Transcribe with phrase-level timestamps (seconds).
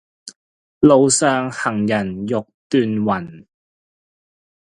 [0.79, 2.33] 路上行人欲
[2.69, 3.45] 斷魂